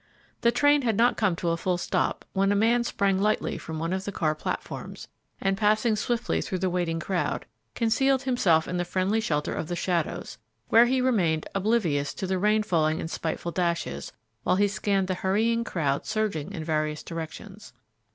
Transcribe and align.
The 0.41 0.51
train 0.51 0.81
had 0.81 0.97
not 0.97 1.15
come 1.15 1.35
to 1.35 1.49
a 1.51 1.57
full 1.57 1.77
stop 1.77 2.25
when 2.33 2.51
a 2.51 2.55
man 2.55 2.83
sprang 2.83 3.19
lightly 3.21 3.59
from 3.59 3.77
one 3.77 3.93
of 3.93 4.03
the 4.03 4.11
car 4.11 4.33
platforms, 4.33 5.07
and, 5.39 5.55
passing 5.55 5.95
swiftly 5.95 6.41
through 6.41 6.57
the 6.57 6.71
waiting 6.71 6.99
crowd, 6.99 7.45
concealed 7.75 8.23
himself 8.23 8.67
in 8.67 8.77
the 8.77 8.83
friendly 8.83 9.19
shelter 9.21 9.53
of 9.53 9.67
the 9.67 9.75
shadows, 9.75 10.39
where 10.69 10.87
he 10.87 11.01
remained 11.01 11.47
oblivious 11.53 12.15
to 12.15 12.25
the 12.25 12.39
rain 12.39 12.63
falling 12.63 12.99
in 12.99 13.09
spiteful 13.09 13.51
dashes, 13.51 14.11
while 14.41 14.55
he 14.55 14.67
scanned 14.67 15.07
the 15.07 15.13
hurrying 15.13 15.63
crowd 15.63 16.07
surging 16.07 16.51
in 16.51 16.63
various 16.63 17.03
directions. 17.03 17.71